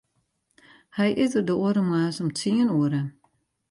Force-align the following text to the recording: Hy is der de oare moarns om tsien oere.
Hy 0.97 1.09
is 1.23 1.31
der 1.35 1.45
de 1.47 1.55
oare 1.61 1.81
moarns 1.87 2.17
om 2.23 2.31
tsien 2.37 2.69
oere. 2.77 3.01